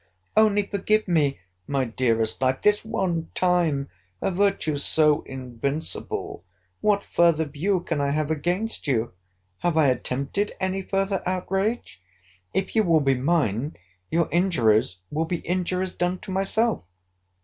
[0.35, 6.43] Only forgive me, my dearest life, this one time!—A virtue so invincible!
[6.79, 13.01] what further view can I have against you?—Have I attempted any further outrage?—If you will
[13.01, 13.75] be mine,
[14.09, 16.81] your injuries will be injuries done to myself.